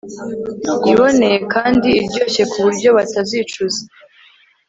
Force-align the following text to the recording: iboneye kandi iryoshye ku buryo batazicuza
iboneye 0.91 1.37
kandi 1.53 1.89
iryoshye 2.03 2.43
ku 2.51 2.57
buryo 2.65 2.89
batazicuza 2.97 3.81